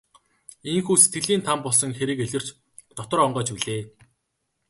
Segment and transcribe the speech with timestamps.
[0.71, 2.47] Ийнхүү сэтгэлийн там болсон хэрэг илэрч
[2.97, 3.81] дотор онгойж билээ.